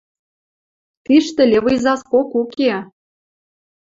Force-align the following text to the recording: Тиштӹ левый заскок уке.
Тиштӹ 1.03 1.43
левый 1.51 1.77
заскок 1.85 2.29
уке. 2.41 2.71